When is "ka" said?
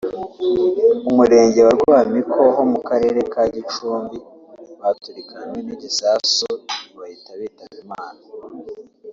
3.33-3.43